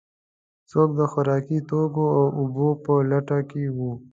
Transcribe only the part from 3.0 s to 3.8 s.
لټه کې و.